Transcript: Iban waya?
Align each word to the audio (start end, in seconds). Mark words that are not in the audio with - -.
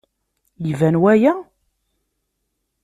Iban 0.69 0.95
waya? 1.03 1.33